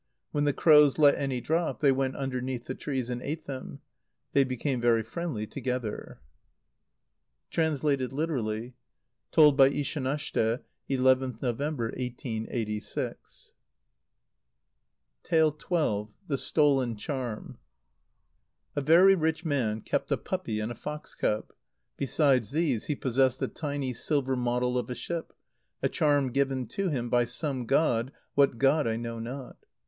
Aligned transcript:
When 0.31 0.45
the 0.45 0.51
crows 0.51 0.97
let 0.97 1.13
any 1.13 1.39
drop, 1.41 1.79
they 1.79 1.91
went 1.91 2.15
underneath 2.15 2.65
the 2.65 2.73
trees 2.73 3.11
and 3.11 3.21
ate 3.21 3.45
them. 3.45 3.81
They 4.33 4.43
became 4.43 4.81
very 4.81 5.03
friendly 5.03 5.45
together. 5.45 6.19
(Translated 7.51 8.11
literally. 8.11 8.73
Told 9.31 9.55
by 9.55 9.69
Ishanashte, 9.69 10.61
11th 10.89 11.43
November, 11.43 11.89
1886.) 11.95 13.51
xii. 15.29 15.29
The 15.29 16.09
Stolen 16.37 16.95
Charm. 16.97 17.59
A 18.75 18.81
very 18.81 19.13
rich 19.13 19.45
man 19.45 19.81
kept 19.81 20.11
a 20.11 20.17
puppy 20.17 20.59
and 20.59 20.71
a 20.71 20.73
fox 20.73 21.13
cub. 21.13 21.53
Besides 21.97 22.49
these 22.49 22.85
he 22.85 22.95
possessed 22.95 23.39
a 23.43 23.47
tiny 23.47 23.93
silver 23.93 24.35
model 24.35 24.79
of 24.79 24.89
a 24.89 24.95
ship, 24.95 25.31
a 25.83 25.89
charm 25.89 26.31
given 26.31 26.65
to 26.69 26.89
him 26.89 27.07
by 27.11 27.25
some 27.25 27.67
god, 27.67 28.11
what 28.33 28.57
god 28.57 28.87
I 28.87 28.95
know 28.95 29.19
not. 29.19 29.57